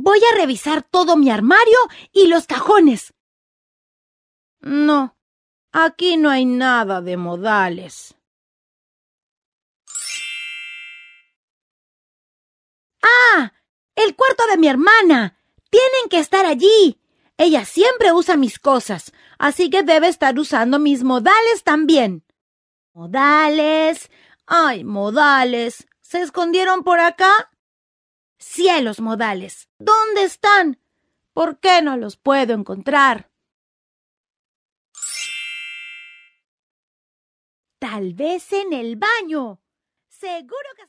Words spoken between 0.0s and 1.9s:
Voy a revisar todo mi armario